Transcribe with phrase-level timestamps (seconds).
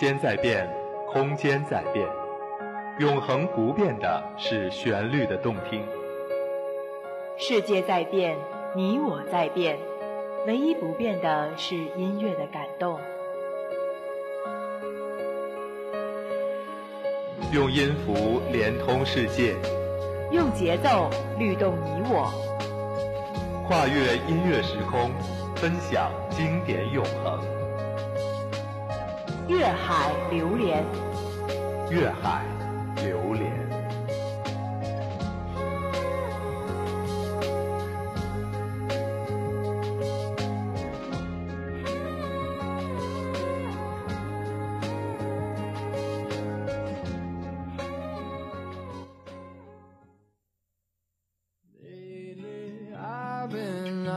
[0.00, 0.66] 间在变，
[1.12, 2.08] 空间在变，
[3.00, 5.84] 永恒不变的是旋律的动听。
[7.36, 8.34] 世界在变，
[8.74, 9.76] 你我在变，
[10.46, 12.98] 唯一不变的是音乐的感动。
[17.52, 19.54] 用音符连通世界，
[20.32, 22.32] 用节奏律动你我，
[23.68, 25.10] 跨越音乐时空，
[25.56, 27.59] 分享经典永恒。
[29.50, 30.84] 粤海榴莲，
[31.90, 32.44] 粤海
[33.02, 33.50] 流连。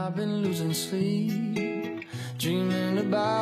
[0.06, 1.43] I've been losing sleep, dreaming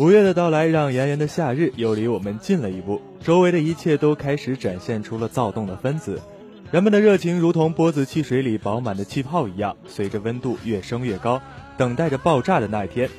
[0.00, 3.02] 五月的到来，让炎炎的夏日又离我们近了一步。
[3.22, 6.22] 周围的一切都开始展现出了躁动的分子，
[6.70, 11.42] 人们的热情如同波子汽水里饱满的气泡一样，随着温度越升越高，
[11.76, 13.10] 等待着爆炸的那一天。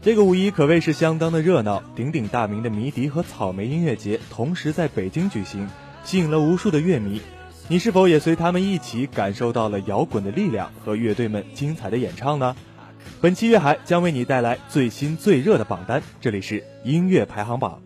[0.00, 5.68] 这个五一可谓是相当的热闹，鼎鼎大名的迷笛和草莓音乐节同时在北京举行，
[6.04, 7.20] 吸引了无数的乐迷。
[7.68, 12.56] 你是否也随他们一起感受到了摇滚的力量和乐队们精彩的演唱呢？
[13.20, 17.80] 本期粤海将为你带来最新最热的榜单，这里是音乐排行榜。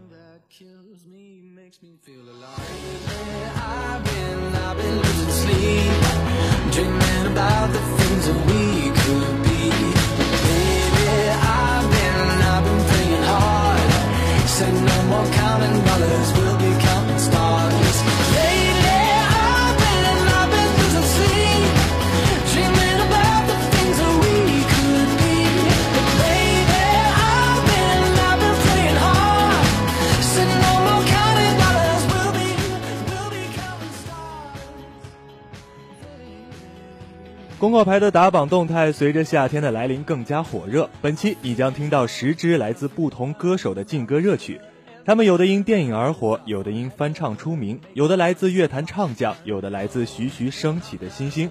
[37.59, 40.89] 公告牌的打榜动态随着夏天的来临更加火热。
[41.03, 44.61] 本期你将听到十支来自不同歌手的劲歌热曲，
[45.05, 51.51] 他们有的因电影而火，有的因翻唱出名，有的来自乐坛唱将，有的来自徐徐升起的新星。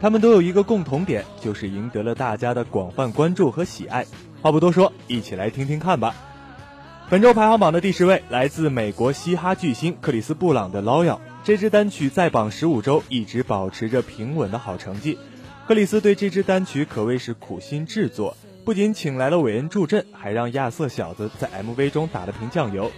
[0.00, 4.06] 他们都有一个共同点，就是赢得了大家的广泛关注和喜爱。
[4.40, 6.14] 话不多说，一起来听听看吧。
[7.10, 15.18] 本周排行榜的第十位来自美国嘻哈巨星克里斯布朗的《Loyal》，这支单曲在榜十五周一直保持着平稳的好成绩。
[15.66, 22.90] 克里斯对这支单曲可谓是苦心制作，不仅请来了韦恩助阵，还让亚瑟小子在 MV 中打了瓶酱油。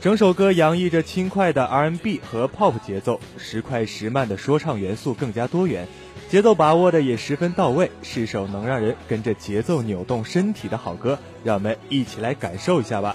[0.00, 5.86] 整首歌洋溢着轻快的 R&B 和 Pop 节奏，时快时慢的说唱元素更加多元，
[6.30, 11.18] 节奏把握的也十分到位，是首能让人跟着节奏扭动身体的好歌。
[11.44, 13.14] 让我们一起来感受一下吧。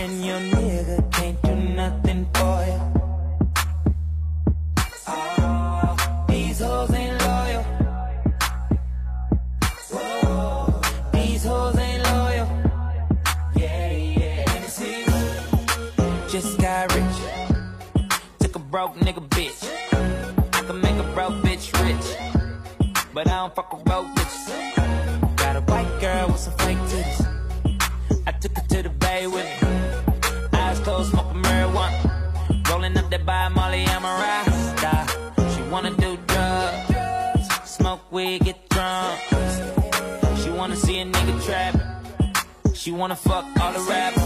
[0.00, 2.80] and your nigga can't do nothing for you.
[5.08, 7.62] Oh, these hoes ain't loyal.
[9.92, 10.80] Whoa,
[11.12, 12.48] these hoes ain't loyal.
[13.56, 14.44] Yeah, yeah.
[16.28, 17.18] Just got rich.
[18.40, 19.60] Took a broke nigga bitch.
[20.52, 22.06] I can make a broke bitch rich.
[23.14, 23.85] But I don't fuck with.
[38.16, 39.20] Get drunk.
[40.42, 42.74] She wanna see a nigga trapping.
[42.74, 44.25] She wanna fuck all the rappers.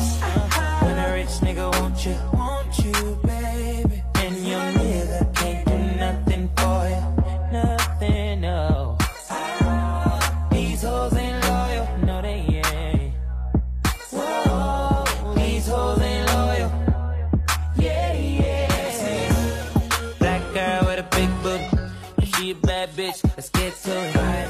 [22.53, 24.15] Bad bitch, let's get to it.
[24.17, 24.49] Right.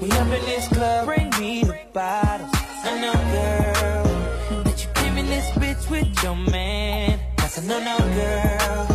[0.00, 2.50] We up in this club, bring me the bottles.
[2.84, 7.20] I know, girl, that you came in this bitch with your man.
[7.36, 8.86] That's a no, no, girl.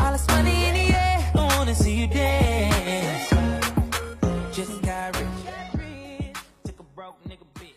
[0.00, 3.28] All this money in the air, I wanna see you dance.
[4.56, 5.28] Just got rich,
[6.64, 7.76] took a broke nigga bitch.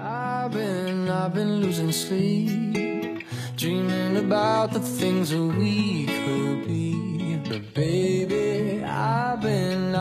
[0.00, 3.24] I've been, I've been losing sleep,
[3.56, 5.77] dreaming about the things that we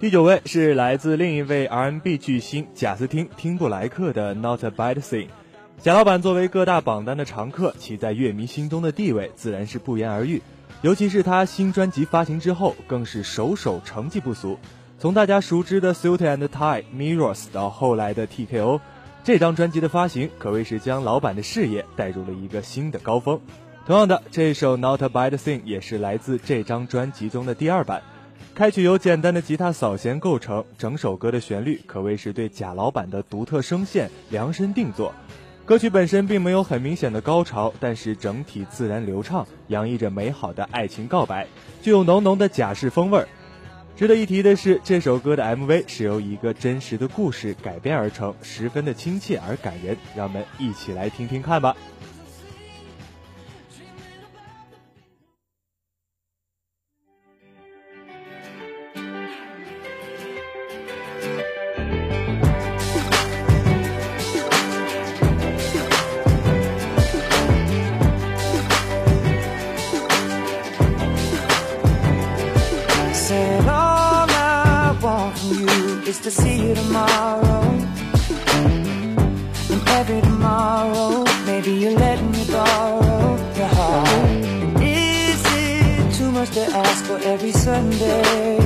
[0.00, 5.26] 第九位是来自另一位 R&B 巨星贾斯汀·汀布莱克的《Not a Bad Thing》。
[5.82, 10.40] 贾老板作为各大榜单的常客，其在乐迷心中的地位自然是不言而喻。
[10.82, 14.56] 尤其是他新专辑发行之后，更是首首成绩不俗。
[15.00, 16.48] 从大家熟知的《Suit and Tie》、
[16.94, 18.78] 《Mirrors》到后来的《TKO》，
[19.24, 23.40] 这张专辑的发行可谓是将老板的事业带入了一个新的高峰。
[23.84, 28.00] 同样的，这首《Not a Bad Thing》也是来自这张专辑中的第二版。
[28.54, 35.14] 开曲由简单的吉他扫弦构成，整首歌的旋律可谓是对贾老板的独特声线量身定做。
[35.64, 41.46] 歌曲本身并没有很明显的高潮，但是整体自然流畅，洋溢着美好的爱情告白，
[41.82, 43.28] 具有浓浓的贾氏风味儿。
[43.94, 51.76] 值得一提的是，这首歌的 MV 是由一个真实的故事改编而成，十分的亲切而感人，让我们一起来听听看吧。
[76.08, 77.60] Is to see you tomorrow.
[79.72, 84.08] And every tomorrow, maybe you let me borrow your heart.
[84.08, 88.56] And is it too much to ask for every Sunday?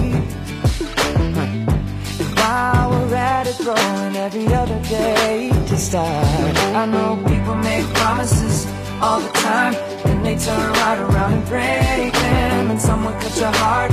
[2.21, 6.57] And while we're at it, throwing every other day to start.
[6.83, 8.67] I know people make promises
[9.01, 12.71] all the time, and they turn right around and break them.
[12.71, 13.92] And someone cut your heart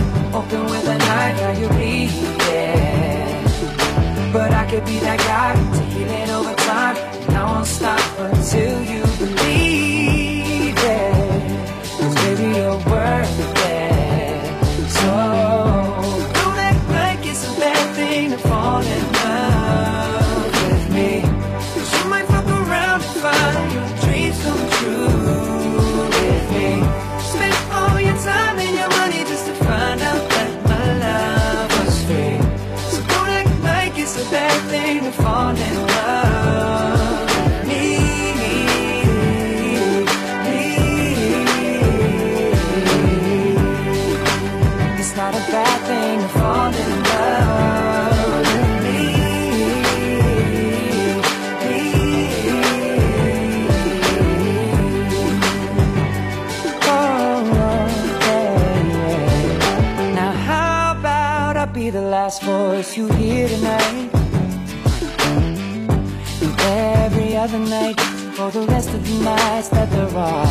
[4.70, 5.56] could be that guy.
[5.90, 9.38] Heal it over time, and I won't stop until you believe
[62.79, 64.09] voice you hear tonight?
[66.41, 68.00] And every other night
[68.36, 70.48] for the rest of the nights that there are.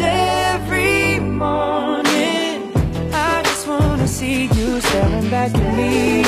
[0.00, 2.72] Every morning
[3.12, 6.24] I just wanna see you staring back at me.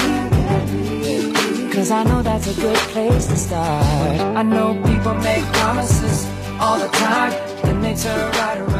[1.73, 4.21] Cause I know that's a good place to start.
[4.41, 6.27] I know people make promises
[6.61, 8.80] all the time, then they turn right around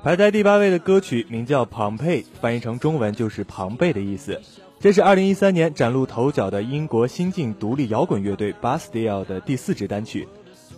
[0.00, 4.40] 排在第八位的歌曲名叫《庞贝》，翻译成中文就是“庞贝”的意思。
[4.78, 10.28] 这是2013年崭露头角的英国新晋独立摇滚乐队 Bastille 的第四支单曲。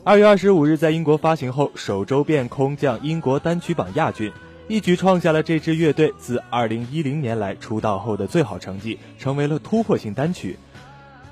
[0.05, 4.33] 2月25日在英国发行后，首周便空降英国单曲榜亚军，
[4.69, 10.57] 一举创下了这支乐队自2010年来出道后的最好成绩，成为了突破性单曲。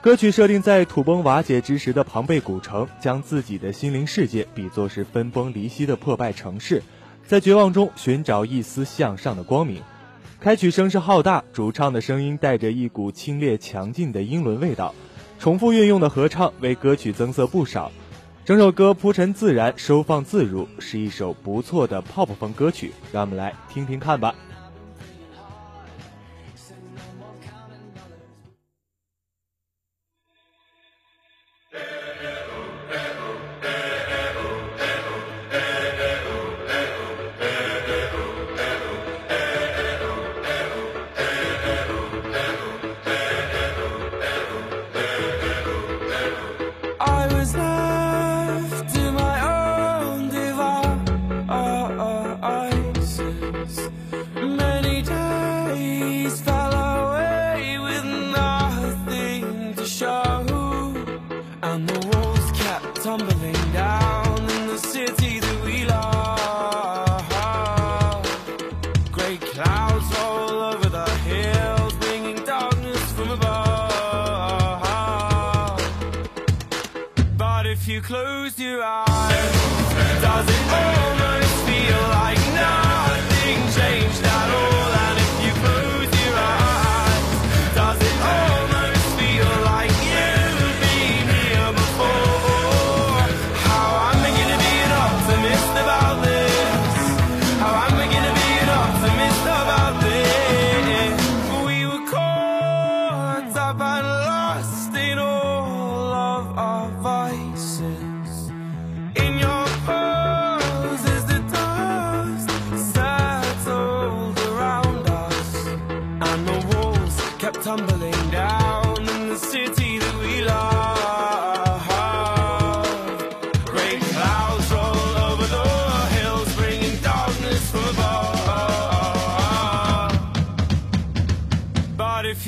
[0.02, 6.82] 歌曲设定在土崩瓦解之时的庞贝古城，将自己的心灵世界比作是分崩离析的破败城市。
[7.28, 9.82] 在绝望中寻找一丝向上的光明。
[10.40, 14.94] 开曲声势浩大，主唱的声音带着一股清冽强劲的英伦味道，
[15.38, 17.92] 重复运用的合唱为歌曲增色不少。
[18.46, 22.94] 整首歌铺陈自然，收放自如，是一首不错的 pop 风歌曲。
[23.12, 24.34] 让我们来听听看吧。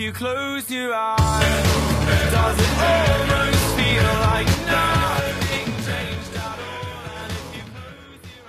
[0.01, 1.21] You close your eyes,
[2.33, 7.01] does it almost feel like nothing changed at all?
[7.21, 8.47] And if you close your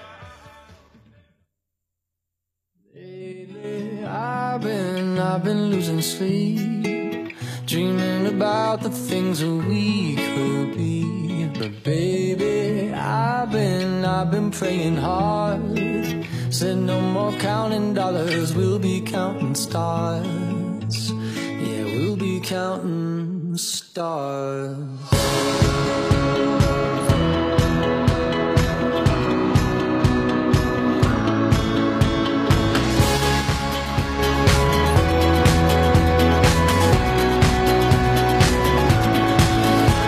[2.95, 10.77] eyes, lately I've been, I've been losing sleep, dreaming about the things that we could
[10.77, 11.49] be.
[11.59, 15.77] But baby, I've been, I've been praying hard.
[16.49, 20.60] Said no more counting dollars, we'll be counting stars
[22.43, 24.75] counting stars.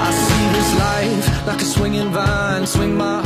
[0.02, 3.23] I see this life like a swinging vine, swing my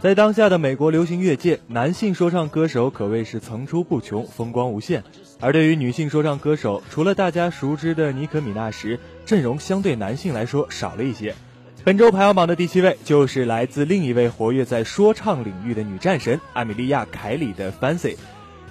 [0.00, 5.02] 在当下的美国流行乐界，男性说唱歌手可谓是层出不穷，风光无限。
[5.40, 11.34] 而对于女性说唱歌手，除了大家熟知的妮可米娜什，阵容相对男性来说少了一些。
[11.82, 18.14] 本周排行榜的第七位就是来自另一位活跃在说唱领域的女战神艾米莉亚·凯里的《Fancy》。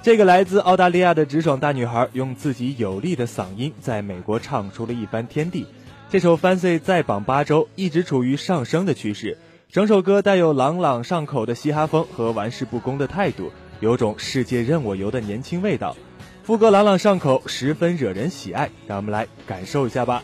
[0.02, 5.66] 这个来自澳大利亚的直爽大女孩，用自己有力的嗓音在美国唱出了一番天地。
[6.10, 9.38] 这首《Fancy》在榜八周，一直处于上升的趋势。
[9.70, 15.94] 整首歌带有朗朗上口的嘻哈风和玩世不恭的态度，有种世界任我游的年轻味道。
[16.42, 20.24] 副歌朗朗上口，十分惹人喜爱，让我们来感受一下吧。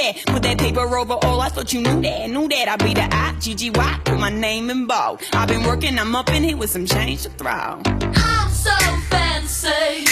[0.00, 0.26] That.
[0.26, 1.40] Put that paper over all.
[1.40, 2.68] I thought you knew that, knew that.
[2.68, 4.00] I be the I, G-G-Y.
[4.04, 5.22] Put my name in bold.
[5.32, 7.50] I've been working, I'm up in here with some change to throw.
[7.50, 8.76] I'm so
[9.10, 10.06] fancy.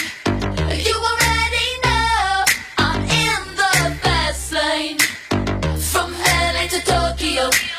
[0.87, 2.45] You already know
[2.79, 4.99] I'm in the fast lane.
[5.93, 7.78] From LA to Tokyo.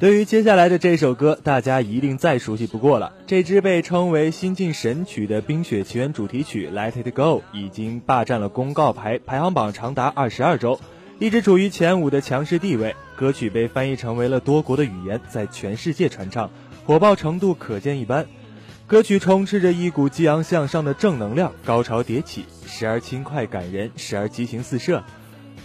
[0.00, 3.12] 对于接下来的这首歌，大家一定再熟悉不过了。
[3.26, 10.80] 这支被称为新晋神曲的《冰雪奇缘》主题曲《Let It Go》已经霸占了公告牌排行榜长达二十二周，
[11.18, 12.96] 一直处于前五的强势地位。
[13.14, 16.50] 歌曲被翻译成为了多国的语言，在全世界传唱，
[16.86, 18.26] 火爆程度可见一斑。
[18.86, 25.04] 歌曲充斥着一股激昂向上的正能量，高潮迭起，时而轻快感人，时而激情四射。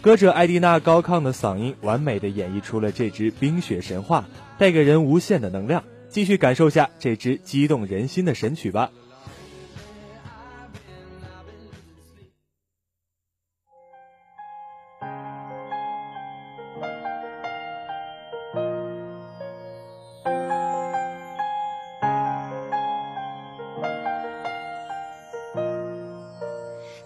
[0.06, 4.24] 歌者艾蒂娜高亢的嗓音完美的演绎出了这支冰雪神话，
[4.56, 5.84] 带给人无限的能量。
[6.10, 8.92] 继续感受下这支激动人心的神曲吧。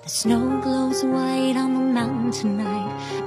[0.02, 2.79] The snow glows white on the mountain tonight,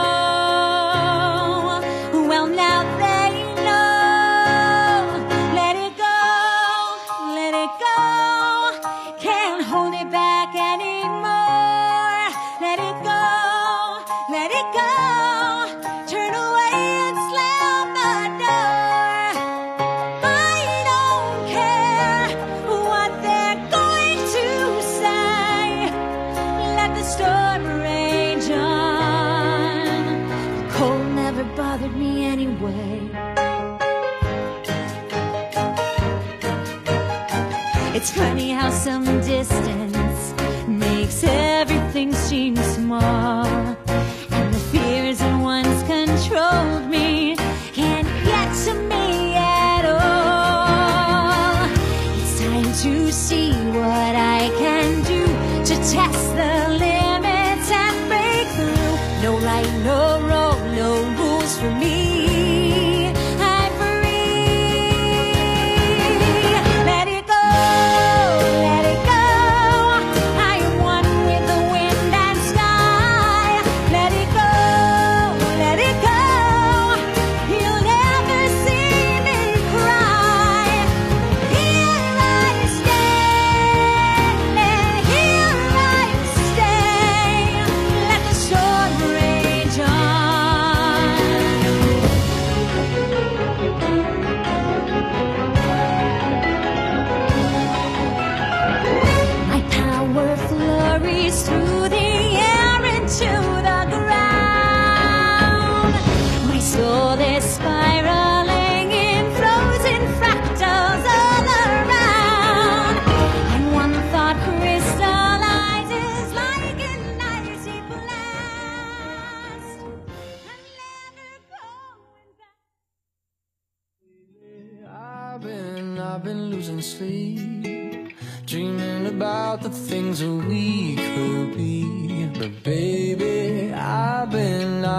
[59.31, 62.00] No right, no wrong, no rules for me.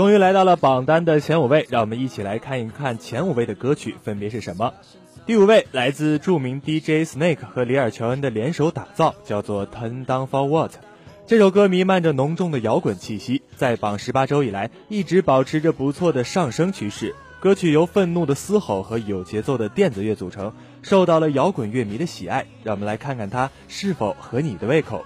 [0.00, 4.72] 终于来到了榜单的前五位，让我们一起来看一看前五位的歌曲分别是什么。
[5.26, 10.70] 第五位来自著名 DJ Snake 和里尔乔恩的联手打造，叫做《Turn Down for What》。
[11.26, 17.14] 这首歌弥漫着浓重的摇滚气息，在榜十八周以来一直保持着不错的上升趋势。
[17.38, 22.46] 歌曲由愤怒的嘶吼和有节奏的电子乐组成，受到了摇滚乐迷的喜爱。
[22.64, 25.04] 让我们来看看它是否合你的胃口。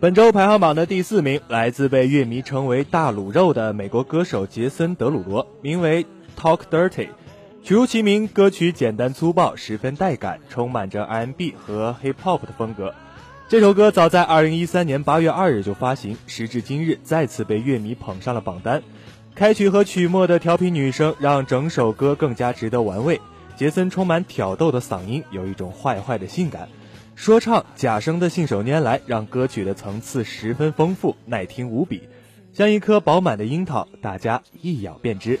[0.00, 6.02] 本周排行榜的第四名来自被乐迷称为“大卤肉”的美国歌手杰森·德鲁罗，名为
[6.36, 7.06] 《Talk Dirty》。
[7.64, 12.94] 曲如其名，歌曲简单粗暴，十分带感，充满着 R&B 和 Hip Hop 的风格。
[13.48, 18.82] 这首歌早在2013年8月2日就发行，时至今日再次被乐迷捧上了榜单。
[19.34, 23.18] 开曲和曲末的调皮女声让整首歌更加值得玩味。
[23.56, 26.68] 杰森充满挑逗的嗓音有一种坏坏的性感，
[27.14, 32.02] 说唱假声的信手拈来，让歌曲的层次十分丰富，耐听无比，
[32.52, 35.40] 像一颗饱满的樱桃，大家一咬便知。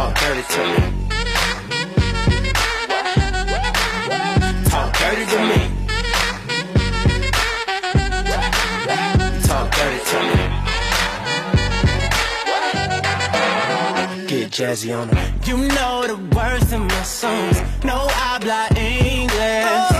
[0.00, 0.80] Talk dirty to me.
[4.70, 5.60] Talk dirty to me.
[9.48, 10.36] Talk dirty to me.
[14.26, 15.40] Get jazzy on them.
[15.44, 17.60] You know the words in my songs.
[17.84, 19.99] No habla English.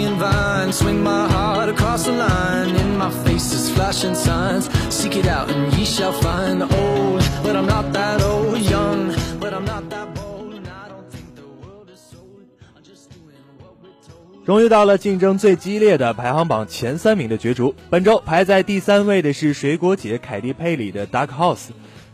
[0.00, 2.74] Swinging vine, swing my heart across the line.
[2.74, 4.68] In my face is flashing signs.
[4.88, 6.62] Seek it out and ye shall find.
[6.62, 8.58] Old, but I'm not that old.
[8.58, 10.54] Young, but I'm not that bold.
[10.54, 12.44] And I don't think the world is sold.
[12.76, 14.46] I'm just doing what we're told.
[14.46, 17.74] 终于到了竞争最激烈的排行榜前三名的角逐。
[17.90, 21.56] 本周排在第三位的是水果姐凯蒂佩里的《Dark House》，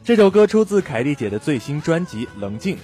[0.03, 2.77] 这首歌出自凯蒂姐的最新专辑《冷静》。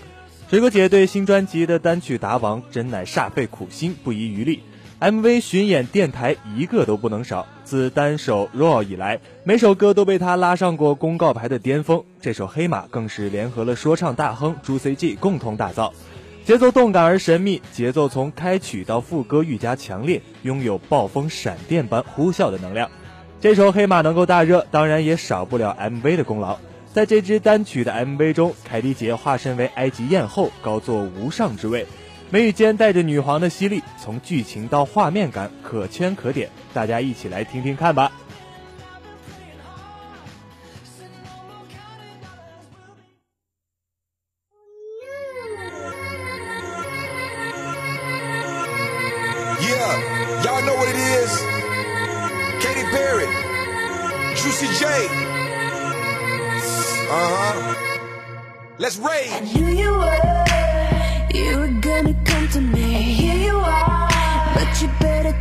[0.48, 4.62] 水果姐对新专辑的单曲打榜真乃煞费苦心，不遗余力。
[5.02, 7.44] MV 巡演电台一个都不能少。
[7.64, 12.04] 自单首《Raw》以来，每首歌都被他拉上过公告牌的巅峰。
[12.20, 15.92] 这首《黑马》更是联合了说唱大亨朱 CG 共同打造，
[16.44, 22.88] 节奏动感而神秘，节奏从开曲到副歌愈加强烈，拥有暴风闪电般呼啸的能量。
[23.40, 26.56] 这首《黑马》能够大热，当然也少不了 MV 的功劳。
[26.92, 31.88] 在这支单曲的 MV 中，凯蒂姐化身为埃及艳后，高坐无上之位，
[32.32, 36.48] 眉宇间带着女皇的犀利，从剧情到画面感可圈可点。
[36.72, 38.10] 大家一起来听听看吧。
[49.60, 49.98] Yeah,
[50.42, 51.38] y'all know what it is.
[52.62, 53.28] Katy Perry,
[54.36, 54.86] Juicy J.
[57.10, 57.74] Uh huh.
[58.78, 60.31] Let's rage.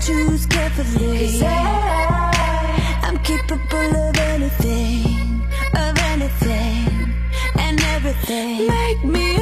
[0.01, 1.39] Choose carefully.
[1.39, 5.41] 'Cause I, I'm capable of anything,
[5.75, 7.13] of anything,
[7.59, 8.67] and everything.
[8.67, 9.40] Make me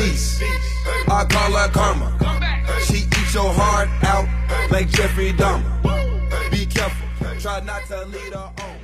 [0.00, 0.42] beast.
[1.08, 2.08] I call her karma.
[2.86, 4.26] She eats your heart out
[4.70, 6.50] like Jeffrey Dahmer.
[6.50, 7.08] Be careful,
[7.38, 8.76] try not to lead her on.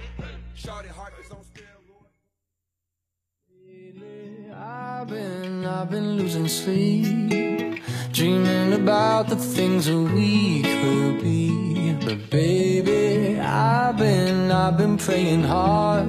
[0.54, 1.40] Shorty heart is on
[4.58, 11.92] I've been, I've been losing sleep, dreaming about the things that we could be.
[12.04, 16.08] But baby, I've been, I've been praying hard.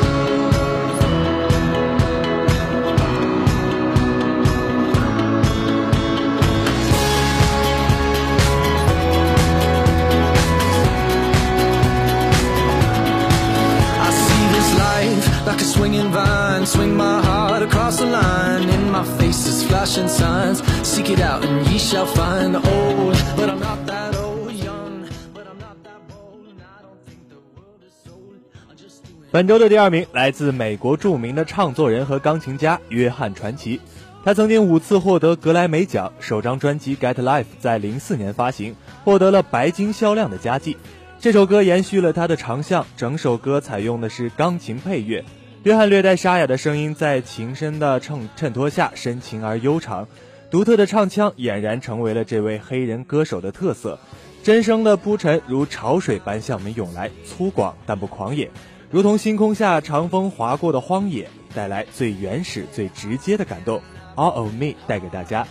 [29.31, 33.79] 本周的第二名来自美国著名的唱作人和钢琴家约翰传奇，
[34.25, 40.75] 他曾经五次获得格莱美奖，首张专辑《Get Life》在零四年发行，获得了白金销量的佳绩。
[41.17, 45.23] 这首歌延续了他的长项，整首歌采用的是钢琴配乐，
[45.63, 50.09] 约翰略带沙哑的声音在琴声的衬衬托下深情而悠长，
[50.49, 53.97] 独特的唱腔俨然成为了这位黑人歌手的特色。
[54.43, 58.51] 真声的铺陈如潮水般向我们涌来，粗犷但不狂野，
[58.91, 63.81] 如同星空下长风划过的荒野，带来最原始、最直接的感动。
[64.17, 65.47] All of Me 带给大家。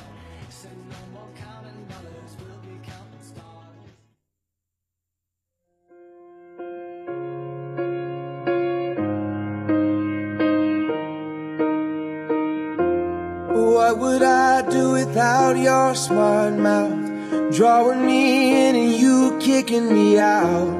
[13.54, 17.08] What would I do without your smart mouth?
[17.50, 20.79] Drawing me in and you kicking me out.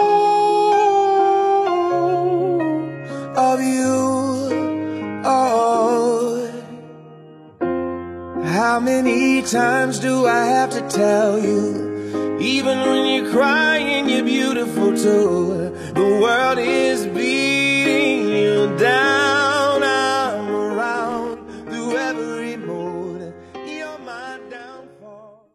[9.51, 12.37] times do I have to tell you?
[12.39, 15.75] Even when you're crying, you're beautiful too.
[15.93, 19.83] The world is beating you down.
[19.83, 23.33] I'm around through every mood.
[23.67, 25.49] You're my downfall.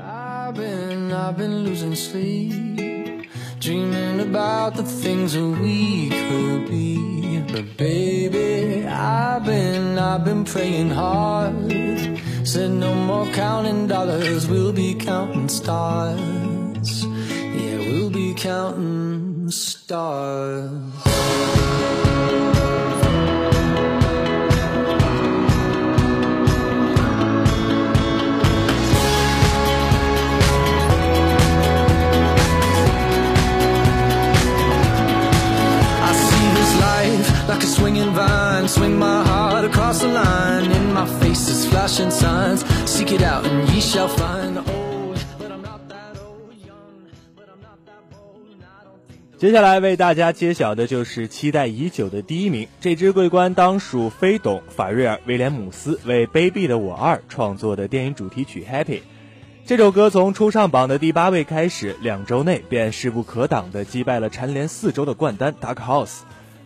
[0.00, 3.28] I've been, I've been losing sleep,
[3.58, 7.40] dreaming about the things that we could be.
[7.52, 8.59] But baby,
[9.02, 11.72] I've been, I've been praying hard.
[12.44, 17.06] Said no more counting dollars, we'll be counting stars.
[17.06, 20.70] Yeah, we'll be counting stars.
[36.02, 38.39] I see this life like a swinging vine.
[38.60, 40.70] And Swing my heart across the line.
[40.70, 42.62] In my face is flashing signs.
[42.84, 44.58] Seek it out and ye shall find.
[44.58, 44.66] Oh,
[49.38, 58.98] 接下来为大家揭晓的就是期待已久的第一名，这支桂冠当属飞董法瑞尔威廉姆斯为《卑鄙的我二》创作的电影主题曲《Happy》。
[59.64, 66.08] 这首歌从初上榜的第八位开始，两周内便势不可挡地击败了蝉联四周的冠单《Dark House》。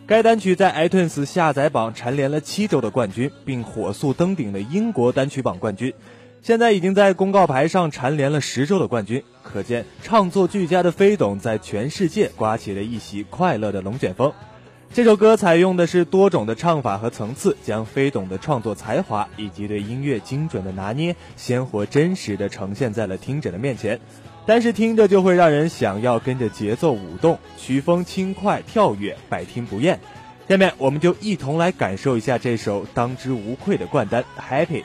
[0.07, 5.95] 该单曲在 iTunes 下载榜蝉联了七周的冠军，并火速登顶了英国单曲榜冠军。
[6.43, 14.31] 现在已经在公告牌上蝉联了十周的冠军，可见唱作俱佳的飞董在全世界刮起了一袭快乐的龙卷风。
[14.93, 23.99] 这首歌采用的是多种的唱法和层次，将飞董的创作才华以及对音乐精准的拿捏，鲜活真实的呈现在了听者的面前。
[24.45, 29.99] 但是听着就会让人想要跟着节奏舞动，曲风轻快跳跃，百听不厌。
[30.47, 34.81] 下面我们就一同来感受一下这首当之无愧的冠单《Happy》。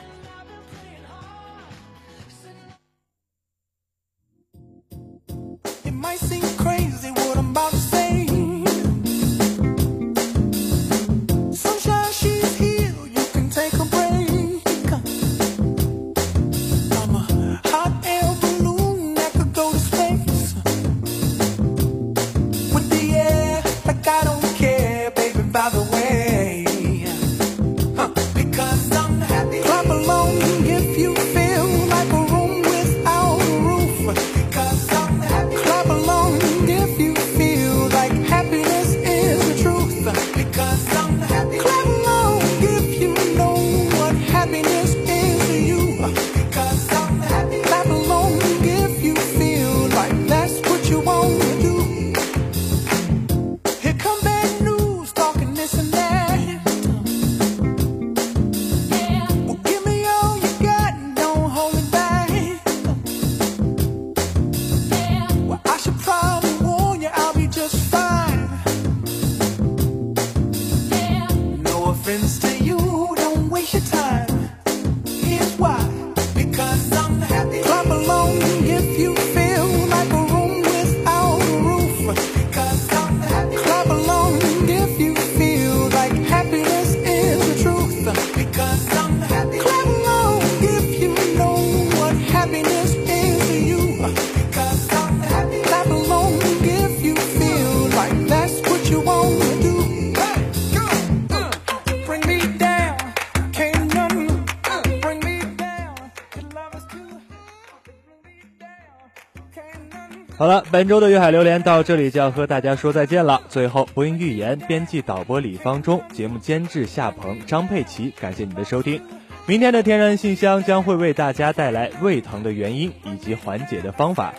[110.81, 113.43] 本周的粤海榴莲到这里就要和大家说再见了。
[113.49, 118.99] 最后，播音预言、编辑导播李方中，节目监制夏鹏、张佩琪，感谢你的收听。
[119.45, 124.33] 明天的天然信箱将会为大家带来胃疼的原因以及缓解的方法。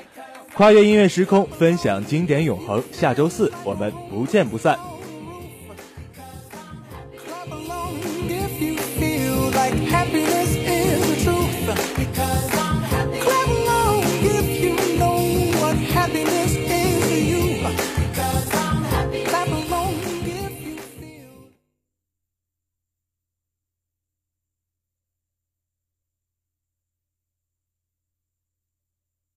[0.55, 2.83] 跨越音乐时空，分享经典永恒。
[2.91, 4.77] 下周四我们不见不散。